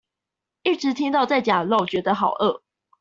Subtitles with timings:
[0.63, 2.61] 一直聽到在講肉覺得好餓